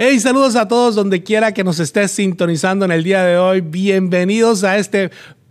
Hey, 0.00 0.20
saludos 0.20 0.54
a 0.54 0.68
todos 0.68 0.94
donde 0.94 1.24
quiera 1.24 1.52
que 1.52 1.64
nos 1.64 1.80
estés 1.80 2.12
sintonizando 2.12 2.84
en 2.84 2.92
el 2.92 3.02
día 3.02 3.24
de 3.24 3.36
hoy. 3.36 3.62
Bienvenidos 3.62 4.62
a 4.62 4.78
este 4.78 5.10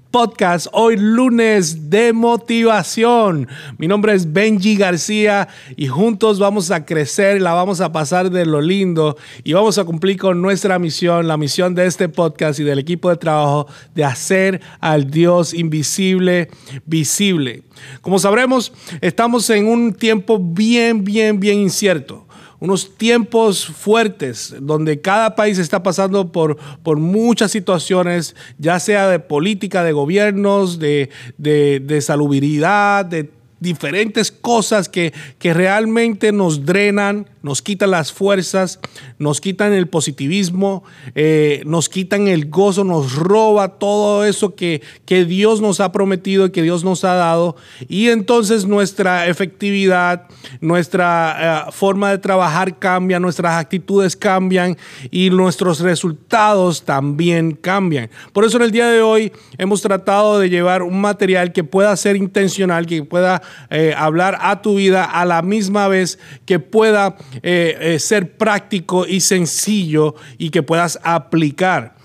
podcast 0.09 0.67
hoy 0.71 0.95
lunes 0.95 1.89
de 1.89 2.13
motivación. 2.13 3.49
Mi 3.77 3.89
nombre 3.89 4.13
es 4.13 4.31
Benji 4.31 4.77
García 4.77 5.49
y 5.75 5.87
juntos 5.87 6.39
vamos 6.39 6.71
a 6.71 6.85
crecer, 6.85 7.41
la 7.41 7.51
vamos 7.51 7.81
a 7.81 7.91
pasar 7.91 8.31
de 8.31 8.45
lo 8.45 8.61
lindo 8.61 9.17
y 9.43 9.51
vamos 9.51 9.77
a 9.79 9.83
cumplir 9.83 10.15
con 10.15 10.41
nuestra 10.41 10.79
misión, 10.79 11.27
la 11.27 11.35
misión 11.35 11.75
de 11.75 11.85
este 11.85 12.07
podcast 12.07 12.57
y 12.61 12.63
del 12.63 12.79
equipo 12.79 13.09
de 13.09 13.17
trabajo 13.17 13.67
de 13.95 14.05
hacer 14.05 14.61
al 14.79 15.11
Dios 15.11 15.53
invisible 15.53 16.49
visible. 16.85 17.63
Como 17.99 18.17
sabremos, 18.17 18.71
estamos 19.01 19.49
en 19.49 19.67
un 19.67 19.93
tiempo 19.93 20.39
bien, 20.39 21.03
bien, 21.03 21.37
bien 21.37 21.59
incierto 21.59 22.27
unos 22.59 22.97
tiempos 22.97 23.65
fuertes 23.65 24.55
donde 24.59 24.99
cada 24.99 25.35
país 25.35 25.57
está 25.59 25.83
pasando 25.83 26.31
por, 26.31 26.57
por 26.81 26.97
muchas 26.97 27.51
situaciones, 27.51 28.35
ya 28.57 28.79
sea 28.79 29.07
de 29.07 29.19
política, 29.19 29.83
de 29.83 29.91
gobiernos, 29.91 30.79
de, 30.79 31.09
de, 31.37 32.01
salubridad, 32.01 33.05
de 33.05 33.29
diferentes 33.59 34.31
cosas 34.31 34.89
que, 34.89 35.13
que 35.39 35.53
realmente 35.53 36.31
nos 36.31 36.65
drenan, 36.65 37.27
nos 37.41 37.61
quitan 37.61 37.91
las 37.91 38.11
fuerzas, 38.11 38.79
nos 39.19 39.41
quitan 39.41 39.73
el 39.73 39.87
positivismo, 39.87 40.83
eh, 41.15 41.61
nos 41.65 41.89
quitan 41.89 42.27
el 42.27 42.49
gozo, 42.49 42.83
nos 42.83 43.15
roba 43.15 43.79
todo 43.79 44.25
eso 44.25 44.55
que, 44.55 44.81
que 45.05 45.25
Dios 45.25 45.61
nos 45.61 45.79
ha 45.79 45.91
prometido 45.91 46.47
y 46.47 46.51
que 46.51 46.61
Dios 46.61 46.83
nos 46.83 47.03
ha 47.03 47.13
dado. 47.13 47.55
Y 47.87 48.09
entonces 48.09 48.65
nuestra 48.65 49.27
efectividad, 49.27 50.27
nuestra 50.61 51.67
eh, 51.67 51.71
forma 51.71 52.11
de 52.11 52.17
trabajar 52.17 52.79
cambia, 52.79 53.19
nuestras 53.19 53.53
actitudes 53.53 54.15
cambian 54.15 54.77
y 55.11 55.29
nuestros 55.29 55.79
resultados 55.79 56.83
también 56.83 57.53
cambian. 57.53 58.09
Por 58.33 58.45
eso 58.45 58.57
en 58.57 58.63
el 58.63 58.71
día 58.71 58.87
de 58.87 59.01
hoy 59.01 59.31
hemos 59.57 59.81
tratado 59.81 60.39
de 60.39 60.49
llevar 60.49 60.83
un 60.83 60.99
material 60.99 61.51
que 61.53 61.63
pueda 61.63 61.95
ser 61.95 62.15
intencional, 62.15 62.85
que 62.85 63.03
pueda 63.03 63.41
eh, 63.69 63.93
hablar 63.95 64.37
a 64.41 64.61
tu 64.61 64.75
vida 64.75 65.03
a 65.03 65.25
la 65.25 65.41
misma 65.41 65.87
vez 65.87 66.19
que 66.45 66.59
pueda 66.59 67.15
eh, 67.43 67.77
eh, 67.79 67.99
ser 67.99 68.37
práctico 68.37 69.05
y 69.05 69.19
sencillo 69.19 70.15
y 70.37 70.49
que 70.49 70.63
puedas 70.63 70.99
aplicar. 71.03 71.95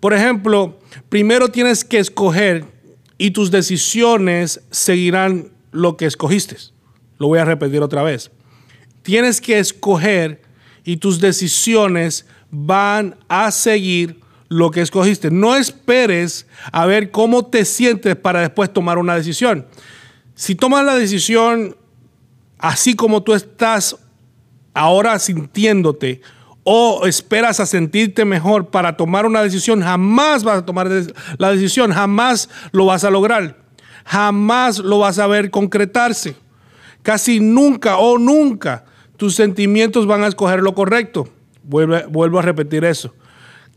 Por 0.00 0.12
ejemplo, 0.12 0.78
primero 1.08 1.48
tienes 1.48 1.84
que 1.84 1.98
escoger 1.98 2.64
y 3.16 3.30
tus 3.30 3.50
decisiones 3.50 4.60
seguirán 4.70 5.50
lo 5.70 5.96
que 5.96 6.06
escogiste. 6.06 6.56
Lo 7.18 7.28
voy 7.28 7.38
a 7.38 7.44
repetir 7.44 7.80
otra 7.80 8.02
vez. 8.02 8.30
Tienes 9.02 9.40
que 9.40 9.58
escoger 9.58 10.42
y 10.84 10.98
tus 10.98 11.20
decisiones 11.20 12.26
van 12.50 13.16
a 13.28 13.50
seguir 13.50 14.20
lo 14.48 14.70
que 14.70 14.80
escogiste. 14.80 15.30
No 15.30 15.56
esperes 15.56 16.46
a 16.70 16.86
ver 16.86 17.10
cómo 17.10 17.46
te 17.46 17.64
sientes 17.64 18.16
para 18.16 18.40
después 18.40 18.72
tomar 18.72 18.98
una 18.98 19.16
decisión. 19.16 19.66
Si 20.34 20.54
tomas 20.54 20.84
la 20.84 20.94
decisión 20.96 21.76
así 22.58 22.94
como 22.94 23.22
tú 23.22 23.34
estás 23.34 23.96
ahora 24.74 25.18
sintiéndote 25.18 26.20
o 26.64 27.06
esperas 27.06 27.60
a 27.60 27.66
sentirte 27.66 28.24
mejor 28.24 28.68
para 28.68 28.96
tomar 28.96 29.26
una 29.26 29.42
decisión, 29.42 29.82
jamás 29.82 30.44
vas 30.44 30.58
a 30.58 30.66
tomar 30.66 30.90
la 31.38 31.50
decisión, 31.50 31.92
jamás 31.92 32.48
lo 32.72 32.86
vas 32.86 33.04
a 33.04 33.10
lograr, 33.10 33.58
jamás 34.04 34.78
lo 34.78 34.98
vas 34.98 35.18
a 35.18 35.26
ver 35.26 35.50
concretarse. 35.50 36.36
Casi 37.02 37.38
nunca 37.38 37.98
o 37.98 38.18
nunca 38.18 38.84
tus 39.16 39.34
sentimientos 39.34 40.06
van 40.06 40.24
a 40.24 40.26
escoger 40.26 40.60
lo 40.60 40.74
correcto. 40.74 41.28
vuelvo 41.62 42.38
a 42.38 42.42
repetir 42.42 42.84
eso. 42.84 43.14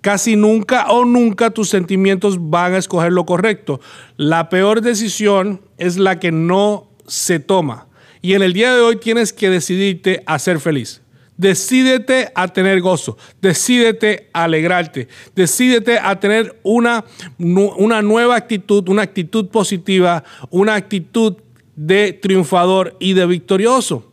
Casi 0.02 0.36
nunca 0.38 0.88
o 0.90 1.04
nunca 1.04 1.50
tus 1.50 1.70
sentimientos 1.70 2.50
van 2.50 2.74
a 2.74 2.78
escoger 2.78 3.12
lo 3.12 3.26
correcto. 3.26 3.82
La 4.16 4.48
peor 4.48 4.82
decisión 4.82 5.62
es 5.78 5.98
la 5.98 6.20
que 6.20 6.32
no 6.32 6.88
se 7.08 7.40
toma. 7.40 7.88
Y 8.28 8.34
en 8.34 8.42
el 8.42 8.52
día 8.52 8.76
de 8.76 8.82
hoy 8.82 8.98
tienes 8.98 9.32
que 9.32 9.50
decidirte 9.50 10.22
a 10.26 10.38
ser 10.38 10.60
feliz. 10.60 11.02
Decídete 11.38 12.30
a 12.36 12.50
tener 12.50 12.82
gozo, 12.82 13.18
decídete 13.42 14.30
a 14.34 14.44
alegrarte, 14.44 15.08
decídete 15.34 15.98
a 15.98 16.20
tener 16.20 16.60
una, 16.62 17.06
una 17.38 18.02
nueva 18.02 18.36
actitud, 18.36 18.90
una 18.90 19.04
actitud 19.04 19.48
positiva, 19.48 20.26
una 20.50 20.76
actitud 20.76 21.38
de 21.78 22.12
triunfador 22.12 22.98
y 23.00 23.14
de 23.14 23.26
victorioso. 23.28 24.12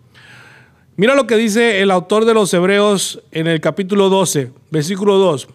Mira 0.94 1.16
lo 1.16 1.26
que 1.26 1.36
dice 1.36 1.80
el 1.80 1.90
autor 1.90 2.24
de 2.24 2.34
los 2.34 2.54
Hebreos 2.54 3.20
en 3.32 3.48
el 3.48 3.60
capítulo 3.60 4.10
12, 4.10 4.52
versículo 4.70 5.18
2. 5.18 5.48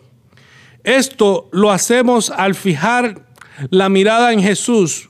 Esto 0.84 1.48
lo 1.54 1.72
hacemos 1.72 2.30
al 2.30 2.56
fijar 2.56 3.26
la 3.70 3.88
mirada 3.88 4.34
en 4.34 4.42
Jesús, 4.42 5.09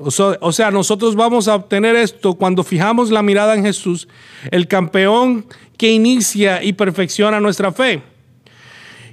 o 0.00 0.52
sea, 0.52 0.70
nosotros 0.70 1.16
vamos 1.16 1.48
a 1.48 1.54
obtener 1.54 1.96
esto 1.96 2.34
cuando 2.34 2.62
fijamos 2.62 3.10
la 3.10 3.22
mirada 3.22 3.54
en 3.54 3.64
Jesús, 3.64 4.08
el 4.50 4.68
campeón 4.68 5.46
que 5.76 5.90
inicia 5.90 6.62
y 6.62 6.72
perfecciona 6.72 7.40
nuestra 7.40 7.72
fe. 7.72 8.02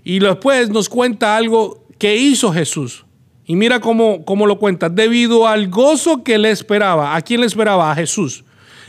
Y 0.03 0.19
después 0.19 0.69
nos 0.69 0.87
cuenta 0.87 1.35
algo 1.35 1.83
que 1.97 2.15
hizo 2.15 2.53
Jesús. 2.53 3.05
Y 3.45 3.55
mira 3.55 3.79
cómo, 3.79 4.23
cómo 4.23 4.47
lo 4.47 4.57
cuenta. 4.57 4.89
Debido 4.89 5.47
al 5.47 5.69
gozo 5.69 6.23
que 6.23 6.37
le 6.37 6.51
esperaba. 6.51 7.15
¿A 7.15 7.21
quién 7.21 7.41
le 7.41 7.47
esperaba? 7.47 7.91
A 7.91 7.95
Jesús. 7.95 8.43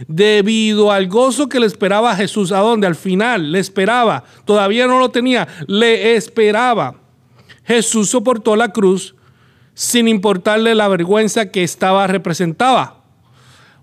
Debido 0.08 0.92
al 0.92 1.08
gozo 1.08 1.48
que 1.48 1.58
le 1.58 1.66
esperaba 1.66 2.12
a 2.12 2.16
Jesús. 2.16 2.52
¿A 2.52 2.58
dónde? 2.58 2.86
Al 2.86 2.94
final. 2.94 3.52
Le 3.52 3.58
esperaba. 3.58 4.24
Todavía 4.44 4.86
no 4.86 4.98
lo 4.98 5.10
tenía. 5.10 5.48
Le 5.66 6.16
esperaba. 6.16 6.96
Jesús 7.64 8.10
soportó 8.10 8.54
la 8.56 8.68
cruz 8.68 9.16
sin 9.76 10.09
importarle 10.09 10.75
la 10.75 10.88
vergüenza 10.88 11.50
que 11.50 11.62
estaba 11.62 12.06
representaba. 12.06 13.04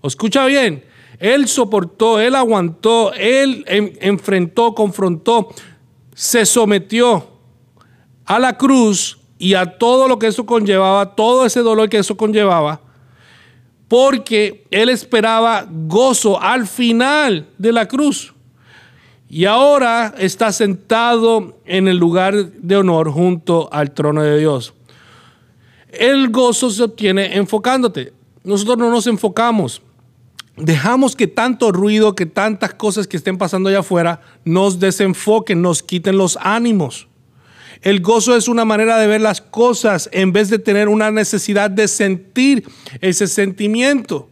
escucha 0.02 0.44
bien, 0.44 0.84
él 1.20 1.46
soportó, 1.46 2.18
él 2.18 2.34
aguantó, 2.34 3.12
él 3.14 3.64
enfrentó, 3.68 4.74
confrontó, 4.74 5.50
se 6.12 6.46
sometió 6.46 7.28
a 8.24 8.40
la 8.40 8.58
cruz 8.58 9.18
y 9.38 9.54
a 9.54 9.78
todo 9.78 10.08
lo 10.08 10.18
que 10.18 10.26
eso 10.26 10.44
conllevaba, 10.44 11.14
todo 11.14 11.46
ese 11.46 11.60
dolor 11.60 11.88
que 11.88 11.98
eso 11.98 12.16
conllevaba, 12.16 12.80
porque 13.86 14.66
él 14.72 14.88
esperaba 14.88 15.64
gozo 15.70 16.42
al 16.42 16.66
final 16.66 17.46
de 17.56 17.70
la 17.70 17.86
cruz. 17.86 18.34
Y 19.28 19.44
ahora 19.44 20.12
está 20.18 20.50
sentado 20.50 21.60
en 21.64 21.86
el 21.86 21.98
lugar 21.98 22.34
de 22.34 22.76
honor 22.76 23.12
junto 23.12 23.68
al 23.72 23.92
trono 23.92 24.22
de 24.22 24.40
Dios. 24.40 24.74
El 25.98 26.30
gozo 26.30 26.70
se 26.70 26.82
obtiene 26.82 27.36
enfocándote. 27.36 28.12
Nosotros 28.42 28.78
no 28.78 28.90
nos 28.90 29.06
enfocamos. 29.06 29.82
Dejamos 30.56 31.16
que 31.16 31.26
tanto 31.26 31.72
ruido, 31.72 32.14
que 32.14 32.26
tantas 32.26 32.74
cosas 32.74 33.06
que 33.06 33.16
estén 33.16 33.38
pasando 33.38 33.68
allá 33.68 33.80
afuera 33.80 34.20
nos 34.44 34.78
desenfoquen, 34.78 35.62
nos 35.62 35.82
quiten 35.82 36.16
los 36.16 36.38
ánimos. 36.40 37.08
El 37.82 38.00
gozo 38.00 38.36
es 38.36 38.48
una 38.48 38.64
manera 38.64 38.96
de 38.98 39.06
ver 39.06 39.20
las 39.20 39.40
cosas 39.40 40.08
en 40.12 40.32
vez 40.32 40.48
de 40.48 40.58
tener 40.58 40.88
una 40.88 41.10
necesidad 41.10 41.70
de 41.70 41.88
sentir 41.88 42.64
ese 43.00 43.26
sentimiento. 43.26 44.28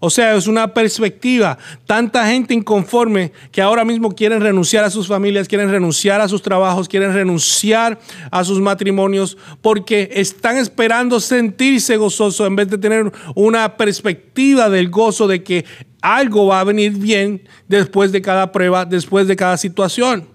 O 0.00 0.10
sea, 0.10 0.36
es 0.36 0.46
una 0.46 0.72
perspectiva. 0.72 1.58
Tanta 1.84 2.26
gente 2.28 2.54
inconforme 2.54 3.32
que 3.50 3.60
ahora 3.60 3.84
mismo 3.84 4.14
quieren 4.14 4.40
renunciar 4.40 4.84
a 4.84 4.90
sus 4.90 5.08
familias, 5.08 5.48
quieren 5.48 5.70
renunciar 5.70 6.20
a 6.20 6.28
sus 6.28 6.40
trabajos, 6.40 6.88
quieren 6.88 7.12
renunciar 7.12 7.98
a 8.30 8.44
sus 8.44 8.60
matrimonios, 8.60 9.36
porque 9.60 10.08
están 10.12 10.56
esperando 10.56 11.18
sentirse 11.18 11.96
gozoso 11.96 12.46
en 12.46 12.54
vez 12.54 12.68
de 12.68 12.78
tener 12.78 13.10
una 13.34 13.76
perspectiva 13.76 14.70
del 14.70 14.88
gozo 14.88 15.26
de 15.26 15.42
que 15.42 15.64
algo 16.00 16.46
va 16.46 16.60
a 16.60 16.64
venir 16.64 16.92
bien 16.92 17.42
después 17.66 18.12
de 18.12 18.22
cada 18.22 18.52
prueba, 18.52 18.84
después 18.84 19.26
de 19.26 19.34
cada 19.34 19.56
situación. 19.56 20.28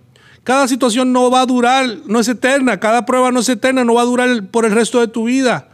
Cada 0.44 0.68
situación 0.68 1.13
no 1.13 1.31
va 1.31 1.40
a 1.40 1.46
durar, 1.46 1.87
no 2.05 2.20
es 2.20 2.28
eterna, 2.28 2.82
cada 2.82 3.05
prueba 3.05 3.32
no 3.32 3.40
es 3.40 3.47
eterna, 3.47 3.85
no 3.85 3.93
va 3.93 4.02
a 4.02 4.05
durar 4.05 4.47
por 4.47 4.66
el 4.66 4.73
resto 4.73 4.99
de 4.99 5.08
tu 5.08 5.23
vida 5.23 5.70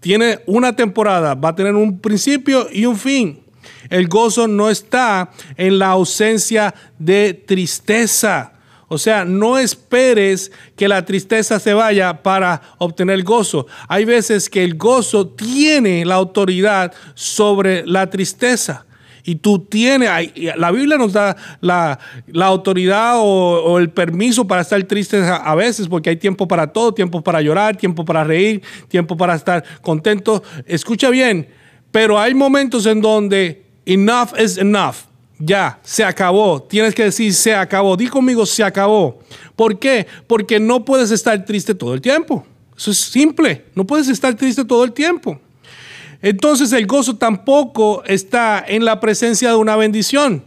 tiene 0.00 0.40
una 0.46 0.74
temporada, 0.74 1.34
va 1.34 1.50
a 1.50 1.54
tener 1.54 1.74
un 1.74 2.00
principio 2.00 2.66
y 2.72 2.86
un 2.86 2.96
fin. 2.96 3.40
El 3.88 4.08
gozo 4.08 4.48
no 4.48 4.70
está 4.70 5.30
en 5.56 5.78
la 5.78 5.88
ausencia 5.88 6.74
de 6.98 7.34
tristeza. 7.34 8.52
O 8.88 8.98
sea, 8.98 9.24
no 9.24 9.56
esperes 9.56 10.50
que 10.76 10.88
la 10.88 11.04
tristeza 11.04 11.60
se 11.60 11.74
vaya 11.74 12.22
para 12.22 12.60
obtener 12.78 13.22
gozo. 13.22 13.66
Hay 13.86 14.04
veces 14.04 14.50
que 14.50 14.64
el 14.64 14.76
gozo 14.76 15.28
tiene 15.28 16.04
la 16.04 16.16
autoridad 16.16 16.92
sobre 17.14 17.86
la 17.86 18.10
tristeza. 18.10 18.86
Y 19.24 19.36
tú 19.36 19.58
tienes, 19.58 20.08
la 20.56 20.70
Biblia 20.70 20.96
nos 20.96 21.12
da 21.12 21.36
la, 21.60 21.98
autoridad 22.42 23.14
o, 23.18 23.78
el 23.78 23.90
permiso 23.90 24.46
para 24.46 24.62
estar 24.62 24.82
tristes 24.84 25.24
a, 25.24 25.54
veces, 25.54 25.88
porque 25.88 26.10
hay 26.10 26.16
tiempo 26.16 26.48
para 26.48 26.66
todo, 26.66 26.92
tiempo 26.92 27.22
para 27.22 27.40
llorar, 27.40 27.76
tiempo 27.76 28.04
para 28.04 28.24
reír, 28.24 28.62
tiempo 28.88 29.16
para 29.16 29.34
estar 29.34 29.64
contento. 29.82 30.42
Escucha 30.66 31.10
bien, 31.10 31.48
pero 31.90 32.18
hay 32.18 32.34
momentos 32.34 32.86
en 32.86 33.00
donde 33.00 33.64
enough 33.86 34.30
is 34.38 34.58
enough. 34.58 34.96
ya, 35.38 35.78
se 35.82 36.04
acabó. 36.04 36.62
Tienes 36.62 36.94
que 36.94 37.04
decir, 37.04 37.32
se 37.34 37.54
acabó. 37.54 37.96
Di 37.96 38.08
conmigo, 38.08 38.44
se 38.44 38.62
acabó. 38.62 39.20
¿Por 39.56 39.78
qué? 39.78 40.06
Porque 40.26 40.60
no 40.60 40.84
puedes 40.84 41.10
estar 41.10 41.44
triste 41.44 41.74
todo 41.74 41.94
el 41.94 42.00
tiempo. 42.00 42.44
Eso 42.76 42.90
es 42.90 42.98
simple. 42.98 43.64
No 43.74 43.86
puedes 43.86 44.08
estar 44.08 44.34
triste 44.34 44.64
todo 44.64 44.84
el 44.84 44.92
tiempo. 44.92 45.38
Entonces 46.22 46.72
el 46.72 46.86
gozo 46.86 47.16
tampoco 47.16 48.02
está 48.04 48.62
en 48.66 48.84
la 48.84 49.00
presencia 49.00 49.50
de 49.50 49.56
una 49.56 49.76
bendición. 49.76 50.44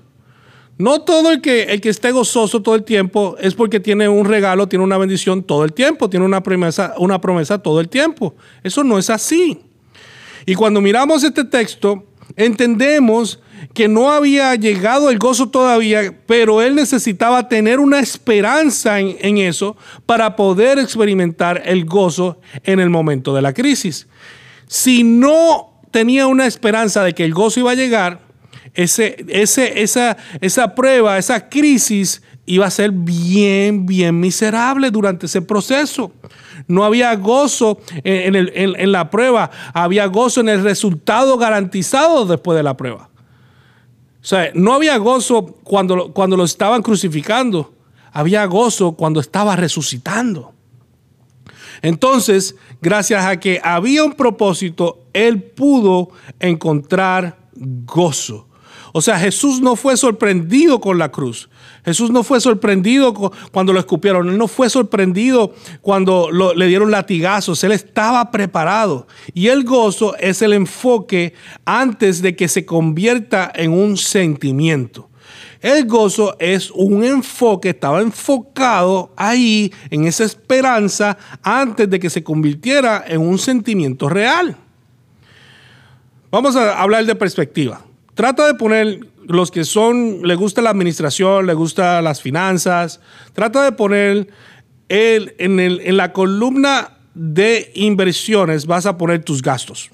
No 0.77 1.01
todo 1.01 1.31
el 1.31 1.41
que, 1.41 1.63
el 1.63 1.81
que 1.81 1.89
esté 1.89 2.11
gozoso 2.11 2.61
todo 2.61 2.75
el 2.75 2.83
tiempo 2.83 3.35
es 3.39 3.53
porque 3.53 3.79
tiene 3.79 4.09
un 4.09 4.25
regalo, 4.25 4.67
tiene 4.67 4.83
una 4.83 4.97
bendición 4.97 5.43
todo 5.43 5.63
el 5.65 5.73
tiempo, 5.73 6.09
tiene 6.09 6.25
una 6.25 6.41
promesa, 6.41 6.95
una 6.97 7.21
promesa 7.21 7.59
todo 7.59 7.79
el 7.79 7.89
tiempo. 7.89 8.35
Eso 8.63 8.83
no 8.83 8.97
es 8.97 9.09
así. 9.09 9.59
Y 10.45 10.55
cuando 10.55 10.81
miramos 10.81 11.23
este 11.23 11.43
texto, 11.43 12.05
entendemos 12.35 13.39
que 13.73 13.87
no 13.87 14.11
había 14.11 14.55
llegado 14.55 15.09
el 15.09 15.19
gozo 15.19 15.49
todavía, 15.49 16.13
pero 16.25 16.61
él 16.61 16.75
necesitaba 16.75 17.47
tener 17.47 17.79
una 17.79 17.99
esperanza 17.99 18.99
en, 18.99 19.15
en, 19.21 19.37
eso 19.37 19.77
para 20.05 20.35
poder 20.35 20.79
experimentar 20.79 21.61
el 21.65 21.85
gozo 21.85 22.39
en 22.63 22.79
el 22.79 22.89
momento 22.89 23.33
de 23.33 23.41
la 23.41 23.53
crisis. 23.53 24.07
Si 24.67 25.03
no 25.03 25.79
tenía 25.91 26.27
una 26.27 26.45
esperanza 26.45 27.03
de 27.03 27.13
que 27.13 27.25
el 27.25 27.33
gozo 27.33 27.59
iba 27.59 27.71
a 27.71 27.75
llegar, 27.75 28.19
ese, 28.73 29.23
ese, 29.27 29.83
esa, 29.83 30.17
esa 30.41 30.73
prueba, 30.75 31.17
esa 31.17 31.49
crisis 31.49 32.21
iba 32.45 32.65
a 32.65 32.71
ser 32.71 32.91
bien, 32.91 33.85
bien 33.85 34.19
miserable 34.19 34.91
durante 34.91 35.27
ese 35.27 35.41
proceso. 35.41 36.11
No 36.67 36.83
había 36.83 37.15
gozo 37.15 37.79
en, 38.03 38.91
la 38.91 39.09
prueba, 39.09 39.51
había 39.73 40.05
gozo 40.07 40.41
en 40.41 40.49
el 40.49 40.63
resultado 40.63 41.37
garantizado 41.37 42.25
después 42.25 42.55
de 42.55 42.63
la 42.63 42.75
prueba. 42.75 43.09
O 44.21 44.25
sea, 44.25 44.51
no 44.53 44.73
había 44.73 44.97
gozo 44.97 45.57
cuando, 45.63 46.13
cuando 46.13 46.37
lo 46.37 46.45
estaban 46.45 46.81
crucificando, 46.81 47.73
había 48.11 48.45
gozo 48.45 48.93
cuando 48.93 49.19
estaba 49.19 49.55
resucitando. 49.55 50.53
Entonces, 51.81 52.55
gracias 52.81 53.25
a 53.25 53.39
que 53.39 53.59
había 53.63 54.03
un 54.03 54.13
propósito, 54.13 55.05
él 55.13 55.41
pudo 55.41 56.09
encontrar 56.39 57.37
gozo. 57.55 58.47
O 58.95 59.01
sea, 59.01 59.17
Jesús 59.17 59.59
no 59.59 59.75
fue 59.75 59.97
sorprendido 59.97 60.79
con 60.79 60.99
la 60.99 61.11
cruz. 61.11 61.49
Jesús 61.83 62.11
no 62.11 62.23
fue 62.23 62.39
sorprendido 62.39 63.13
cuando 63.51 63.73
lo 63.73 63.79
escupieron. 63.79 64.29
Él 64.29 64.37
no 64.37 64.47
fue 64.47 64.69
sorprendido 64.69 65.53
cuando 65.81 66.29
le 66.31 66.67
dieron 66.67 66.91
latigazos. 66.91 67.63
Él 67.63 67.71
estaba 67.71 68.29
preparado. 68.29 69.07
Y 69.33 69.47
el 69.47 69.63
gozo 69.63 70.15
es 70.17 70.43
el 70.43 70.53
enfoque 70.53 71.33
antes 71.65 72.21
de 72.21 72.35
que 72.35 72.47
se 72.47 72.65
convierta 72.65 73.51
en 73.55 73.71
un 73.71 73.97
sentimiento. 73.97 75.09
El 75.63 75.87
gozo 75.87 76.35
es 76.39 76.69
un 76.71 77.05
enfoque, 77.05 77.69
estaba 77.69 78.01
enfocado 78.01 79.13
ahí 79.15 79.71
en 79.89 80.03
esa 80.03 80.25
esperanza 80.25 81.17
antes 81.41 81.89
de 81.89 82.01
que 82.01 82.09
se 82.09 82.21
convirtiera 82.21 83.05
en 83.07 83.21
un 83.21 83.39
sentimiento 83.39 84.09
real. 84.09 84.57
Vamos 86.29 86.57
a 86.57 86.81
hablar 86.81 87.05
de 87.05 87.15
perspectiva. 87.15 87.81
Trata 88.13 88.45
de 88.45 88.55
poner 88.55 89.07
los 89.25 89.51
que 89.51 89.63
son, 89.63 90.27
le 90.27 90.35
gusta 90.35 90.61
la 90.61 90.69
administración, 90.69 91.45
le 91.45 91.53
gusta 91.53 92.01
las 92.01 92.21
finanzas, 92.21 92.99
trata 93.31 93.63
de 93.63 93.71
poner 93.71 94.27
el, 94.89 95.33
en, 95.37 95.61
el, 95.61 95.79
en 95.85 95.95
la 95.95 96.11
columna 96.11 96.97
de 97.13 97.71
inversiones, 97.75 98.65
vas 98.65 98.85
a 98.85 98.97
poner 98.97 99.23
tus 99.23 99.41
gastos. 99.41 99.91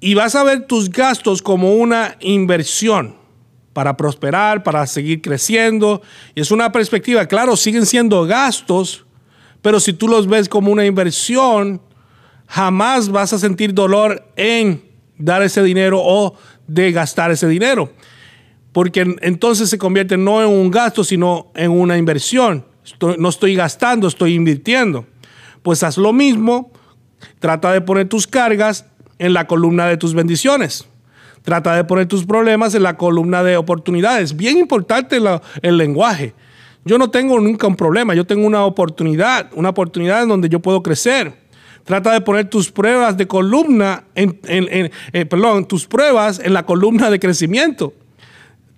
Y 0.00 0.14
vas 0.14 0.34
a 0.34 0.42
ver 0.42 0.66
tus 0.66 0.90
gastos 0.90 1.40
como 1.40 1.74
una 1.74 2.16
inversión 2.18 3.22
para 3.74 3.96
prosperar, 3.96 4.62
para 4.62 4.86
seguir 4.86 5.20
creciendo. 5.20 6.00
Y 6.34 6.40
es 6.40 6.50
una 6.50 6.72
perspectiva, 6.72 7.26
claro, 7.26 7.56
siguen 7.56 7.84
siendo 7.84 8.24
gastos, 8.24 9.04
pero 9.60 9.80
si 9.80 9.92
tú 9.92 10.08
los 10.08 10.26
ves 10.26 10.48
como 10.48 10.72
una 10.72 10.86
inversión, 10.86 11.82
jamás 12.46 13.10
vas 13.10 13.34
a 13.34 13.38
sentir 13.38 13.74
dolor 13.74 14.26
en 14.36 14.82
dar 15.18 15.42
ese 15.42 15.62
dinero 15.62 16.00
o 16.02 16.36
de 16.66 16.92
gastar 16.92 17.30
ese 17.30 17.48
dinero. 17.48 17.92
Porque 18.72 19.16
entonces 19.20 19.68
se 19.68 19.78
convierte 19.78 20.16
no 20.16 20.42
en 20.42 20.48
un 20.48 20.70
gasto, 20.70 21.04
sino 21.04 21.50
en 21.54 21.70
una 21.70 21.98
inversión. 21.98 22.64
no 23.18 23.28
estoy 23.28 23.54
gastando, 23.54 24.08
estoy 24.08 24.34
invirtiendo. 24.34 25.06
Pues 25.62 25.82
haz 25.82 25.96
lo 25.96 26.12
mismo, 26.12 26.72
trata 27.38 27.72
de 27.72 27.80
poner 27.80 28.08
tus 28.08 28.26
cargas 28.26 28.86
en 29.18 29.32
la 29.32 29.46
columna 29.46 29.86
de 29.86 29.96
tus 29.96 30.14
bendiciones. 30.14 30.86
Trata 31.44 31.76
de 31.76 31.84
poner 31.84 32.06
tus 32.06 32.24
problemas 32.24 32.74
en 32.74 32.82
la 32.82 32.96
columna 32.96 33.42
de 33.42 33.58
oportunidades. 33.58 34.34
Bien 34.34 34.56
importante 34.56 35.18
el 35.60 35.76
lenguaje. 35.76 36.32
Yo 36.86 36.96
no 36.96 37.10
tengo 37.10 37.38
nunca 37.38 37.66
un 37.66 37.76
problema, 37.76 38.14
yo 38.14 38.24
tengo 38.26 38.46
una 38.46 38.64
oportunidad, 38.64 39.50
una 39.54 39.68
oportunidad 39.68 40.22
en 40.22 40.30
donde 40.30 40.48
yo 40.48 40.60
puedo 40.60 40.82
crecer. 40.82 41.34
Trata 41.84 42.14
de 42.14 42.22
poner 42.22 42.48
tus 42.48 42.72
pruebas 42.72 43.18
de 43.18 43.26
columna, 43.26 44.04
en, 44.14 44.38
eh, 44.46 45.26
perdón, 45.26 45.66
tus 45.68 45.86
pruebas 45.86 46.40
en 46.42 46.54
la 46.54 46.64
columna 46.64 47.10
de 47.10 47.20
crecimiento. 47.20 47.92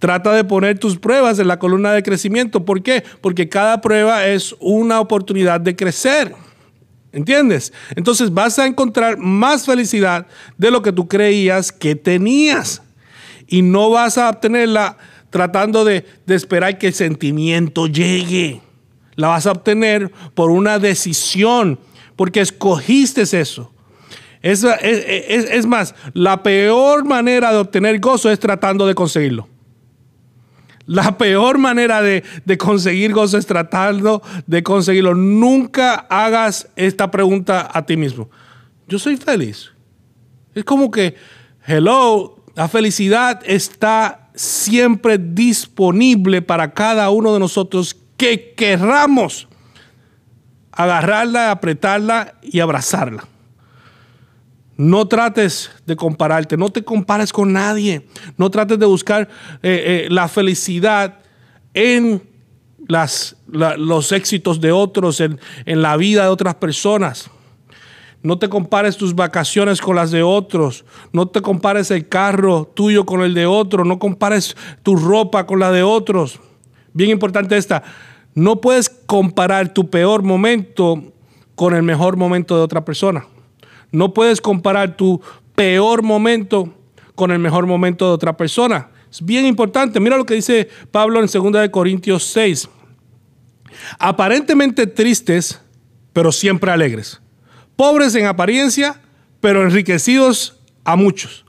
Trata 0.01 0.33
de 0.33 0.43
poner 0.43 0.77
tus 0.81 0.99
pruebas 0.99 1.39
en 1.39 1.47
la 1.47 1.61
columna 1.61 1.93
de 1.93 2.03
crecimiento. 2.03 2.65
¿Por 2.65 2.83
qué? 2.83 3.05
Porque 3.21 3.49
cada 3.49 3.81
prueba 3.81 4.27
es 4.27 4.57
una 4.59 4.99
oportunidad 4.99 5.61
de 5.61 5.77
crecer. 5.77 6.35
¿Entiendes? 7.17 7.73
Entonces 7.95 8.35
vas 8.35 8.59
a 8.59 8.67
encontrar 8.67 9.17
más 9.17 9.65
felicidad 9.65 10.27
de 10.59 10.71
lo 10.71 10.83
que 10.83 10.93
tú 10.93 11.09
creías 11.09 11.73
que 11.73 11.97
tenías. 11.97 12.83
Y 13.47 13.63
no 13.63 13.89
vas 13.89 14.19
a 14.19 14.29
obtenerla 14.29 14.99
tratando 15.31 15.87
de, 15.87 16.05
esperar 16.27 16.77
que 16.77 16.89
el 16.89 16.93
sentimiento 16.93 17.87
llegue. 17.87 18.61
La 19.15 19.29
vas 19.29 19.47
a 19.47 19.53
obtener 19.53 20.13
por 20.35 20.51
una 20.51 20.79
decisión 20.79 21.81
porque 22.17 22.43
escogiste 22.43 23.23
eso. 23.23 23.73
Es, 24.43 24.63
es, 24.63 25.65
más, 25.65 25.95
la 26.13 26.43
peor 26.43 27.07
manera 27.07 27.51
de 27.51 27.57
obtener 27.57 27.99
gozo 27.99 28.31
es 28.31 28.39
tratando 28.39 28.87
de 28.87 28.95
conseguirlo. 28.95 29.49
La 30.87 31.19
peor 31.19 31.59
manera 31.59 32.01
de, 32.01 32.23
de, 32.45 32.59
conseguir 32.59 33.13
gozo 33.13 33.39
es 33.39 33.47
tratando 33.47 34.23
de 34.47 34.63
conseguirlo. 34.63 35.15
Nunca 35.15 36.07
hagas 36.09 36.69
esta 36.77 37.11
pregunta 37.11 37.69
a 37.73 37.85
ti 37.85 37.97
mismo. 37.97 38.31
Yo 38.87 38.99
soy 38.99 39.17
feliz. 39.17 39.73
Es 40.55 40.65
como 40.65 40.91
que, 40.91 41.17
hello, 41.67 42.37
la 42.55 42.69
felicidad 42.69 43.41
está 43.45 44.31
siempre 44.35 45.19
disponible 45.19 46.41
para 46.41 46.73
cada 46.73 47.11
uno 47.11 47.35
de 47.35 47.41
nosotros 47.41 47.97
que 48.17 48.55
querramos 48.55 49.49
agarrarla, 50.73 51.51
apretarla 51.51 52.35
y 52.43 52.61
abrazarla. 52.61 53.27
No 54.77 55.09
trates 55.09 55.71
de 55.87 55.97
compararte, 55.97 56.57
no 56.57 56.69
te 56.69 56.85
compares 56.85 57.33
con 57.33 57.53
nadie, 57.53 58.07
no 58.37 58.51
trates 58.51 58.79
de 58.79 58.87
buscar 58.87 59.29
eh, 59.63 60.05
eh, 60.05 60.09
la 60.11 60.29
felicidad 60.29 61.21
en 61.73 62.23
los 62.87 64.13
éxitos 64.13 64.61
de 64.61 64.73
otros, 64.73 65.21
en, 65.21 65.41
en 65.65 65.83
la 65.83 65.97
vida 65.97 66.25
de 66.25 66.29
otras 66.29 66.57
personas. 66.57 67.31
No 68.23 68.39
te 68.39 68.49
compares 68.49 68.97
tus 68.97 69.15
vacaciones 69.15 69.81
con 69.81 69.95
las 69.95 70.11
de 70.11 70.23
otros. 70.23 70.85
No 71.13 71.29
te 71.29 71.41
compares 71.43 71.91
el 71.93 72.09
carro 72.09 72.67
tuyo 72.75 73.07
con 73.07 73.21
el 73.21 73.35
de 73.35 73.47
otro. 73.47 73.85
No 73.85 74.01
compares 74.01 74.57
tu 74.83 74.97
ropa 74.97 75.47
con 75.47 75.61
la 75.61 75.71
de 75.71 75.85
otros. 75.85 76.41
Bien 76.93 77.11
importante 77.11 77.57
esta. 77.57 77.85
No 78.35 78.61
puedes 78.61 78.89
comparar 78.89 79.73
tu 79.73 79.89
peor 79.91 80.23
momento 80.25 81.13
con 81.55 81.75
el 81.75 81.85
mejor 81.85 82.17
momento 82.17 82.57
de 82.57 82.63
otra 82.63 82.85
persona. 82.85 83.27
No 83.93 84.13
puedes 84.13 84.41
comparar 84.41 84.97
tu 84.97 85.21
peor 85.55 86.03
momento 86.03 86.73
con 87.15 87.31
el 87.31 87.39
mejor 87.39 87.67
momento 87.67 88.07
de 88.07 88.13
otra 88.13 88.37
persona. 88.37 88.91
Es 89.11 89.25
bien 89.25 89.47
importante. 89.47 90.01
Mira 90.01 90.17
lo 90.17 90.27
que 90.27 90.35
dice 90.35 90.69
Pablo 90.91 91.21
en 91.21 91.27
2 91.27 91.71
Corintios 91.71 92.25
6. 92.25 92.69
Aparentemente 93.99 94.87
tristes, 94.87 95.61
pero 96.13 96.33
siempre 96.33 96.71
alegres. 96.71 97.21
Pobres 97.77 98.15
en 98.15 98.27
apariencia, 98.27 99.01
pero 99.41 99.63
enriquecidos 99.63 100.61
a 100.85 100.97
muchos. 100.97 101.45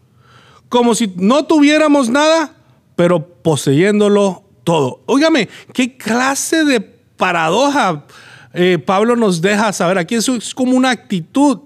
Como 0.70 0.96
si 0.96 1.14
no 1.16 1.46
tuviéramos 1.46 2.10
nada, 2.10 2.56
pero 2.96 3.26
poseyéndolo 3.26 4.44
todo. 4.64 5.02
Óigame, 5.06 5.48
¿qué 5.74 5.96
clase 5.98 6.66
de 6.66 6.82
paradoja 6.82 8.06
eh, 8.54 8.78
Pablo 8.78 9.16
nos 9.16 9.42
deja 9.42 9.72
saber? 9.72 9.98
Aquí 9.98 10.16
es 10.16 10.54
como 10.54 10.76
una 10.76 10.90
actitud. 10.90 11.60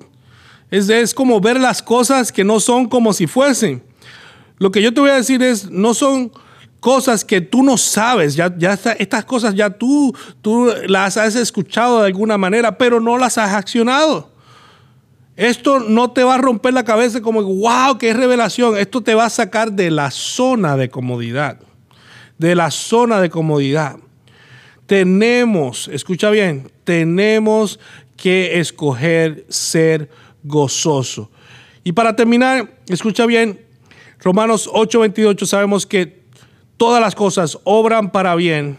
Es, 0.71 0.89
es 0.89 1.13
como 1.13 1.39
ver 1.39 1.59
las 1.59 1.83
cosas 1.83 2.31
que 2.31 2.43
no 2.43 2.59
son 2.59 2.87
como 2.87 3.13
si 3.13 3.27
fuesen. 3.27 3.83
Lo 4.57 4.71
que 4.71 4.81
yo 4.81 4.93
te 4.93 5.01
voy 5.01 5.09
a 5.09 5.15
decir 5.15 5.43
es, 5.43 5.69
no 5.69 5.93
son 5.93 6.31
cosas 6.79 7.23
que 7.23 7.41
tú 7.41 7.61
no 7.61 7.77
sabes, 7.77 8.35
ya, 8.35 8.53
ya 8.57 8.73
estas 8.97 9.23
cosas 9.23 9.53
ya 9.53 9.69
tú, 9.69 10.15
tú 10.41 10.67
las 10.87 11.15
has 11.15 11.35
escuchado 11.35 12.01
de 12.01 12.07
alguna 12.07 12.37
manera, 12.37 12.77
pero 12.77 12.99
no 12.99 13.17
las 13.17 13.37
has 13.37 13.53
accionado. 13.53 14.31
Esto 15.37 15.79
no 15.79 16.11
te 16.11 16.23
va 16.23 16.35
a 16.35 16.37
romper 16.37 16.73
la 16.73 16.83
cabeza 16.83 17.21
como, 17.21 17.41
wow, 17.41 17.97
qué 17.97 18.13
revelación. 18.13 18.77
Esto 18.77 19.01
te 19.01 19.15
va 19.15 19.25
a 19.25 19.29
sacar 19.29 19.71
de 19.71 19.89
la 19.89 20.11
zona 20.11 20.75
de 20.75 20.89
comodidad. 20.89 21.59
De 22.37 22.55
la 22.55 22.69
zona 22.69 23.21
de 23.21 23.29
comodidad. 23.29 23.97
Tenemos, 24.87 25.87
escucha 25.87 26.29
bien, 26.31 26.69
tenemos 26.83 27.79
que 28.17 28.59
escoger 28.59 29.45
ser 29.49 30.09
gozoso. 30.43 31.29
Y 31.83 31.93
para 31.93 32.15
terminar, 32.15 32.79
escucha 32.87 33.25
bien, 33.25 33.59
Romanos 34.19 34.69
8:28 34.71 35.45
sabemos 35.45 35.85
que 35.85 36.21
todas 36.77 37.01
las 37.01 37.15
cosas 37.15 37.59
obran 37.63 38.11
para 38.11 38.35
bien 38.35 38.77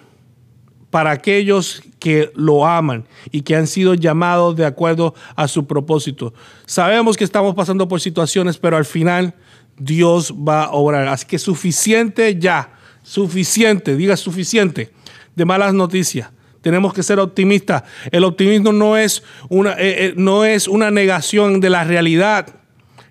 para 0.92 1.10
aquellos 1.10 1.82
que 1.98 2.30
lo 2.34 2.66
aman 2.66 3.06
y 3.30 3.40
que 3.40 3.56
han 3.56 3.66
sido 3.66 3.94
llamados 3.94 4.56
de 4.56 4.66
acuerdo 4.66 5.14
a 5.36 5.48
su 5.48 5.66
propósito. 5.66 6.34
Sabemos 6.66 7.16
que 7.16 7.24
estamos 7.24 7.54
pasando 7.54 7.88
por 7.88 7.98
situaciones, 8.02 8.58
pero 8.58 8.76
al 8.76 8.84
final 8.84 9.34
Dios 9.78 10.34
va 10.34 10.64
a 10.64 10.72
obrar. 10.72 11.08
Así 11.08 11.24
que 11.26 11.38
suficiente 11.38 12.38
ya, 12.38 12.74
suficiente, 13.02 13.96
diga 13.96 14.18
suficiente 14.18 14.92
de 15.34 15.44
malas 15.46 15.72
noticias. 15.72 16.30
Tenemos 16.62 16.94
que 16.94 17.02
ser 17.02 17.18
optimistas. 17.18 17.82
El 18.10 18.24
optimismo 18.24 18.72
no 18.72 18.96
es 18.96 19.22
una, 19.48 19.72
eh, 19.72 20.06
eh, 20.06 20.14
no 20.16 20.44
es 20.44 20.68
una 20.68 20.90
negación 20.90 21.60
de 21.60 21.70
la 21.70 21.84
realidad. 21.84 22.46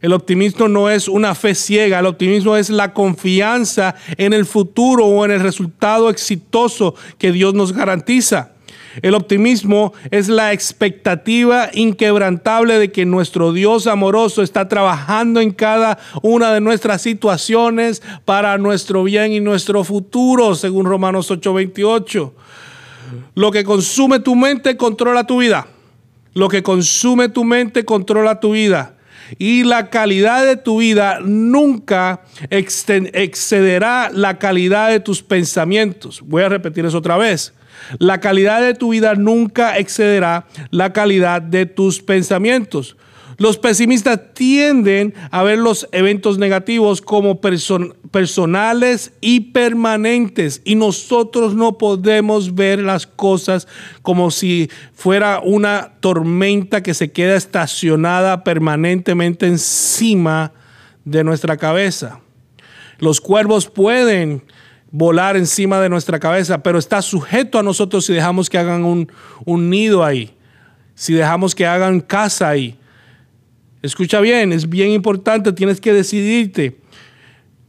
El 0.02 0.14
optimismo 0.14 0.68
no 0.68 0.90
es 0.90 1.08
una 1.08 1.36
fe 1.36 1.54
ciega, 1.54 2.00
el 2.00 2.08
optimismo 2.08 2.58
es 2.58 2.72
la 2.72 2.92
confianza 2.92 3.94
en 4.18 4.34
el 4.34 4.48
futuro 4.48 5.06
o 5.06 5.24
en 5.26 5.32
el 5.32 5.42
resultado 5.42 6.10
exitoso 6.10 6.96
que 7.20 7.32
Dios 7.32 7.54
nos 7.54 7.72
garantiza. 7.72 8.54
El 9.02 9.14
optimismo 9.14 9.94
es 10.10 10.28
la 10.28 10.52
expectativa 10.54 11.70
inquebrantable 11.74 12.78
de 12.78 12.92
que 12.92 13.06
nuestro 13.06 13.54
Dios 13.54 13.88
amoroso 13.88 14.42
está 14.42 14.68
trabajando 14.68 15.40
en 15.40 15.52
cada 15.52 15.98
una 16.22 16.52
de 16.52 16.62
nuestras 16.62 17.02
situaciones 17.02 18.02
para 18.26 18.58
nuestro 18.58 19.04
bien 19.04 19.32
y 19.32 19.40
nuestro 19.40 19.84
futuro, 19.84 20.56
según 20.56 20.86
Romanos 20.86 21.32
8:28. 21.32 22.34
Lo 23.36 23.52
que 23.52 23.64
consume 23.64 24.20
tu 24.20 24.36
mente 24.36 24.78
controla 24.78 25.26
tu 25.26 25.40
vida. 25.40 25.68
Lo 26.34 26.48
que 26.48 26.64
consume 26.64 27.30
tu 27.30 27.44
mente 27.44 27.84
controla 27.86 28.40
tu 28.40 28.52
vida 28.54 28.96
y 29.38 29.64
la 29.64 29.90
calidad 29.90 30.46
de 30.46 30.58
tu 30.58 30.80
vida 30.80 31.20
nunca 31.22 32.22
excederá 32.50 34.10
la 34.14 34.38
calidad 34.40 34.90
de 34.90 35.00
tus 35.00 35.22
pensamientos. 35.22 36.22
Voy 36.26 36.44
a 36.44 36.50
repetir 36.50 36.86
eso 36.86 36.98
otra 36.98 37.18
vez. 37.18 37.54
La 37.98 38.20
calidad 38.20 38.62
de 38.62 38.74
tu 38.74 38.92
vida 38.92 39.16
nunca 39.16 39.78
excederá 39.78 40.46
la 40.70 40.94
calidad 40.94 41.42
de 41.42 41.66
tus 41.66 42.02
pensamientos. 42.02 42.96
Los 43.42 43.58
pesimistas 43.58 44.36
tienden 44.36 45.16
a 45.32 45.42
ver 45.42 45.58
los 45.58 45.90
eventos 45.92 46.38
negativos 46.38 47.02
como 47.02 47.42
personales 47.42 49.14
y 49.20 49.40
permanentes 49.40 50.62
y 50.64 50.76
nosotros 50.76 51.56
no 51.56 51.80
podemos 51.80 52.54
ver 52.54 52.78
las 52.82 53.08
cosas 53.08 53.68
como 54.04 54.30
si 54.30 54.70
fuera 54.94 55.42
una 55.44 55.94
tormenta 56.02 56.84
que 56.84 56.94
se 56.94 57.12
queda 57.12 57.36
estacionada 57.36 58.44
permanentemente 58.44 59.48
encima 59.48 60.52
de 61.04 61.24
nuestra 61.24 61.58
cabeza. 61.58 62.20
Los 63.00 63.20
cuervos 63.20 63.66
pueden 63.66 64.44
volar 64.92 65.36
encima 65.36 65.82
de 65.82 65.90
nuestra 65.90 66.20
cabeza, 66.20 66.62
pero 66.62 66.78
está 66.78 67.02
sujeto 67.02 67.58
a 67.58 67.64
nosotros 67.64 68.06
si 68.06 68.14
dejamos 68.14 68.52
que 68.52 68.60
hagan 68.60 68.84
un, 68.86 69.12
un 69.46 69.72
nido 69.72 70.06
ahí, 70.06 70.36
si 70.94 71.14
dejamos 71.14 71.56
que 71.56 71.66
hagan 71.66 72.02
casa 72.02 72.48
ahí. 72.48 72.78
Escucha 73.82 74.20
bien, 74.20 74.54
es 74.54 74.70
bien 74.70 74.92
importante, 74.92 75.54
tienes 75.54 75.82
que 75.82 75.94
decidirte. 75.94 76.78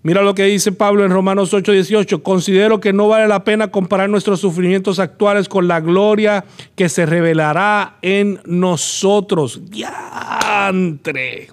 Mira 0.04 0.22
lo 0.22 0.34
que 0.34 0.44
dice 0.44 0.72
Pablo 0.72 1.04
en 1.04 1.12
Romanos 1.12 1.54
8:18. 1.54 2.22
Considero 2.22 2.80
que 2.80 2.92
no 2.92 3.06
vale 3.06 3.28
la 3.28 3.44
pena 3.44 3.70
comparar 3.70 4.10
nuestros 4.10 4.40
sufrimientos 4.40 4.98
actuales 4.98 5.48
con 5.48 5.68
la 5.68 5.80
gloria 5.80 6.44
que 6.74 6.88
se 6.88 7.06
revelará 7.06 7.98
en 8.02 8.40
nosotros. 8.44 9.70
Diantre. 9.70 11.48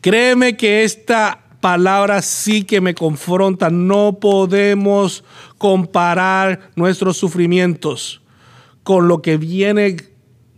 Créeme 0.00 0.56
que 0.56 0.82
esta 0.82 1.44
palabra 1.60 2.22
sí 2.22 2.64
que 2.64 2.80
me 2.80 2.94
confronta. 2.94 3.68
No 3.68 4.18
podemos 4.18 5.22
comparar 5.58 6.70
nuestros 6.74 7.18
sufrimientos 7.18 8.22
con 8.82 9.08
lo 9.08 9.20
que 9.20 9.36
viene 9.36 9.96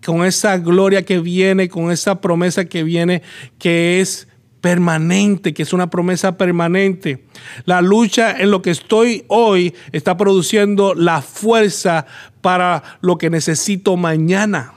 con 0.05 0.25
esa 0.25 0.59
gloria 0.59 1.05
que 1.05 1.21
viene, 1.21 1.69
con 1.69 1.91
esa 1.91 2.21
promesa 2.21 2.65
que 2.65 2.83
viene, 2.83 3.23
que 3.59 4.01
es 4.01 4.29
permanente, 4.61 5.53
que 5.53 5.63
es 5.63 5.73
una 5.73 5.91
promesa 5.91 6.37
permanente. 6.37 7.25
La 7.65 7.83
lucha 7.83 8.31
en 8.39 8.51
lo 8.51 8.63
que 8.63 8.71
estoy 8.71 9.25
hoy 9.29 9.75
está 9.91 10.17
produciendo 10.17 10.95
la 10.95 11.21
fuerza 11.21 12.07
para 12.41 12.83
lo 13.01 13.19
que 13.19 13.29
necesito 13.29 13.97
mañana. 13.97 14.75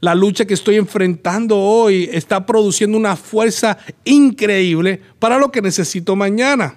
La 0.00 0.14
lucha 0.14 0.44
que 0.44 0.54
estoy 0.54 0.76
enfrentando 0.76 1.58
hoy 1.58 2.08
está 2.12 2.44
produciendo 2.44 2.98
una 2.98 3.16
fuerza 3.16 3.78
increíble 4.04 5.00
para 5.18 5.38
lo 5.38 5.50
que 5.50 5.62
necesito 5.62 6.16
mañana. 6.16 6.76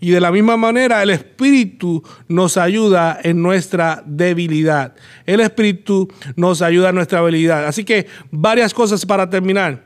Y 0.00 0.10
de 0.10 0.20
la 0.20 0.30
misma 0.30 0.56
manera 0.56 1.02
el 1.02 1.10
Espíritu 1.10 2.02
nos 2.28 2.56
ayuda 2.56 3.18
en 3.22 3.42
nuestra 3.42 4.02
debilidad. 4.06 4.94
El 5.26 5.40
Espíritu 5.40 6.08
nos 6.36 6.62
ayuda 6.62 6.90
en 6.90 6.94
nuestra 6.94 7.20
debilidad. 7.20 7.66
Así 7.66 7.84
que 7.84 8.06
varias 8.30 8.72
cosas 8.72 9.04
para 9.04 9.28
terminar. 9.28 9.84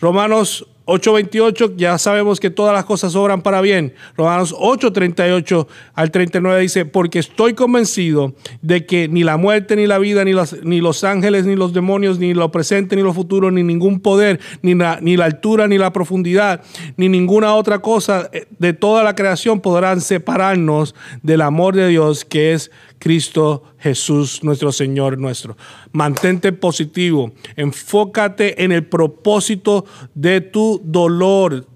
Romanos 0.00 0.66
8:28, 0.86 1.74
ya 1.76 1.98
sabemos 1.98 2.40
que 2.40 2.50
todas 2.50 2.72
las 2.72 2.84
cosas 2.84 3.14
obran 3.16 3.42
para 3.42 3.60
bien. 3.60 3.92
Romanos 4.16 4.54
8:38 4.56 5.66
al 5.94 6.10
39 6.10 6.60
dice, 6.60 6.84
porque 6.84 7.18
estoy 7.18 7.54
convencido 7.54 8.34
de 8.62 8.86
que 8.86 9.08
ni 9.08 9.24
la 9.24 9.36
muerte, 9.36 9.76
ni 9.76 9.86
la 9.86 9.98
vida, 9.98 10.24
ni 10.24 10.32
los, 10.32 10.62
ni 10.64 10.80
los 10.80 11.02
ángeles, 11.04 11.44
ni 11.44 11.56
los 11.56 11.72
demonios, 11.72 12.18
ni 12.18 12.34
lo 12.34 12.50
presente, 12.50 12.96
ni 12.96 13.02
lo 13.02 13.12
futuro, 13.12 13.50
ni 13.50 13.62
ningún 13.62 14.00
poder, 14.00 14.40
ni 14.62 14.74
la, 14.74 14.98
ni 15.00 15.16
la 15.16 15.24
altura, 15.24 15.66
ni 15.66 15.76
la 15.76 15.92
profundidad, 15.92 16.62
ni 16.96 17.08
ninguna 17.08 17.54
otra 17.54 17.80
cosa 17.80 18.30
de 18.58 18.72
toda 18.72 19.02
la 19.02 19.14
creación 19.14 19.60
podrán 19.60 20.00
separarnos 20.00 20.94
del 21.22 21.40
amor 21.40 21.74
de 21.74 21.88
Dios 21.88 22.24
que 22.24 22.52
es 22.52 22.70
Cristo 22.98 23.62
Jesús, 23.78 24.42
nuestro 24.42 24.72
Señor 24.72 25.18
nuestro. 25.18 25.56
Mantente 25.92 26.52
positivo, 26.52 27.32
enfócate 27.56 28.62
en 28.64 28.72
el 28.72 28.86
propósito 28.86 29.84
de 30.14 30.40
tu 30.40 30.80
dolor, 30.84 31.66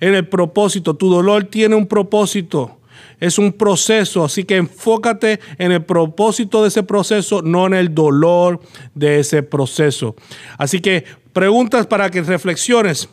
en 0.00 0.14
el 0.14 0.28
propósito. 0.28 0.94
Tu 0.94 1.10
dolor 1.10 1.44
tiene 1.44 1.74
un 1.74 1.86
propósito. 1.86 2.78
Es 3.20 3.38
un 3.38 3.52
proceso, 3.52 4.24
así 4.24 4.42
que 4.42 4.56
enfócate 4.56 5.38
en 5.58 5.70
el 5.70 5.84
propósito 5.84 6.62
de 6.62 6.68
ese 6.68 6.82
proceso, 6.82 7.40
no 7.40 7.66
en 7.66 7.74
el 7.74 7.94
dolor 7.94 8.60
de 8.94 9.20
ese 9.20 9.44
proceso. 9.44 10.16
Así 10.58 10.80
que 10.80 11.04
preguntas 11.32 11.86
para 11.86 12.10
que 12.10 12.20
reflexiones. 12.22 13.08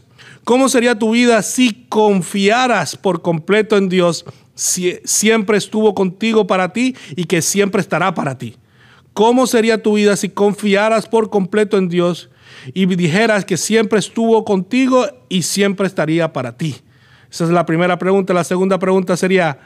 ¿Cómo 0.46 0.68
sería 0.68 0.98
tu 0.98 1.12
vida 1.12 1.44
si 1.44 1.86
confiaras 1.89 2.98
por 2.98 3.22
completo 3.22 3.78
en 3.78 3.88
Dios 3.88 4.25
siempre 4.60 5.58
estuvo 5.58 5.94
contigo 5.94 6.46
para 6.48 6.74
ti 6.74 6.96
y 7.16 7.25
que 7.25 7.42
siempre 7.42 7.82
estará 7.82 8.13
para 8.13 8.38
ti. 8.38 8.58
¿Cómo 9.13 9.48
sería 9.48 9.82
tu 9.82 9.94
vida 9.94 10.16
si 10.16 10.30
confiaras 10.30 11.08
por 11.08 11.30
completo 11.30 11.78
en 11.78 11.89
Dios 11.89 12.30
y 12.74 12.86
dijeras 12.86 13.46
que 13.46 13.58
siempre 13.58 14.00
estuvo 14.00 14.46
contigo 14.46 15.06
y 15.30 15.44
siempre 15.44 15.88
estaría 15.88 16.32
para 16.34 16.58
ti? 16.58 16.75
Esa 17.32 17.46
es 17.46 17.50
la 17.50 17.66
primera 17.66 17.98
pregunta. 17.98 18.34
La 18.34 18.44
segunda 18.44 18.80
pregunta 18.80 19.16
sería, 19.18 19.60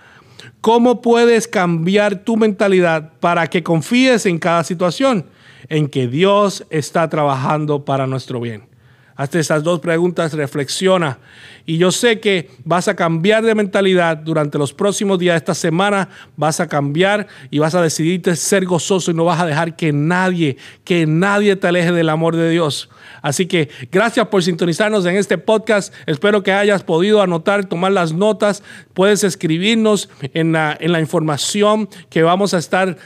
¿cómo 0.62 1.02
puedes 1.02 1.48
cambiar 1.48 2.24
tu 2.24 2.38
mentalidad 2.38 3.14
para 3.20 3.48
que 3.48 3.64
confíes 3.64 4.26
en 4.26 4.40
cada 4.40 4.64
situación 4.64 5.26
en 5.70 5.88
que 5.88 6.08
Dios 6.08 6.66
está 6.70 7.10
trabajando 7.10 7.86
para 7.86 8.08
nuestro 8.08 8.40
bien? 8.40 8.73
Hazte 9.16 9.40
esas 9.40 9.64
dos 9.64 9.80
preguntas, 9.80 10.34
reflexiona. 10.34 11.20
Y 11.66 11.78
yo 11.78 11.92
sé 11.92 12.20
que 12.20 12.50
vas 12.66 12.88
a 12.88 12.96
cambiar 12.96 13.44
de 13.44 13.56
mentalidad 13.56 14.18
durante 14.18 14.58
los 14.58 14.74
próximos 14.74 15.20
días 15.20 15.36
de 15.36 15.38
esta 15.38 15.54
semana. 15.54 16.10
Vas 16.36 16.60
a 16.60 16.68
cambiar 16.68 17.28
y 17.52 17.60
vas 17.60 17.76
a 17.76 17.82
decidirte 17.82 18.36
ser 18.36 18.66
gozoso 18.66 19.12
y 19.12 19.14
no 19.14 19.26
vas 19.26 19.40
a 19.40 19.46
dejar 19.46 19.76
que 19.76 19.94
nadie, 19.94 20.58
que 20.84 21.06
nadie 21.06 21.56
te 21.56 21.68
aleje 21.68 21.92
del 21.92 22.10
amor 22.10 22.36
de 22.36 22.50
Dios. 22.50 22.90
Así 23.22 23.46
que 23.46 23.70
gracias 23.92 24.28
por 24.28 24.44
sintonizarnos 24.44 25.06
en 25.06 25.16
este 25.16 25.38
podcast. 25.38 25.94
Espero 26.06 26.44
que 26.44 26.52
hayas 26.52 26.84
podido 26.84 27.22
anotar, 27.22 27.66
tomar 27.66 27.94
las 27.94 28.14
notas. 28.14 28.64
Puedes 28.94 29.24
escribirnos 29.24 30.10
en 30.34 30.52
la, 30.52 30.76
en 30.78 30.92
la 30.92 31.00
información 31.00 31.88
que 32.10 32.24
vamos 32.24 32.54
a 32.54 32.58
estar 32.58 32.98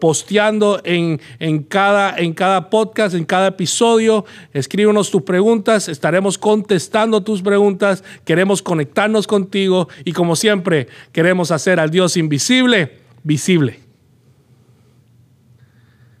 posteando 0.00 0.80
en, 0.84 1.18
cada, 1.68 2.16
en 2.16 2.32
cada 2.32 2.70
podcast, 2.70 3.14
en 3.14 3.24
cada 3.24 3.48
episodio. 3.48 4.24
Escríbenos 4.52 5.10
tus 5.10 5.22
preguntas, 5.22 5.88
estaremos 5.88 6.38
contestando 6.38 7.22
tus 7.22 7.42
preguntas. 7.42 8.02
Queremos 8.24 8.62
conectarnos 8.62 9.26
contigo 9.26 9.88
y 10.04 10.12
como 10.12 10.36
siempre, 10.36 10.88
queremos 11.12 11.50
hacer 11.50 11.80
al 11.80 11.90
Dios 11.90 12.16
invisible 12.16 13.06
visible. 13.26 13.85